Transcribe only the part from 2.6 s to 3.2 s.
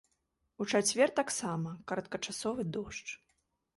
дождж.